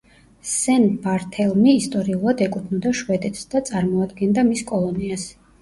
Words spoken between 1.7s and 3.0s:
ისტორიულად ეკუთვნოდა